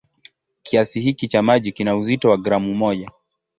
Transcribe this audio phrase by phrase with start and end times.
[0.63, 3.11] Kiasi hiki cha maji kina uzito wa gramu moja.